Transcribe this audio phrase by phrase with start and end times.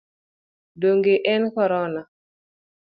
[0.85, 2.05] Donge en Korona?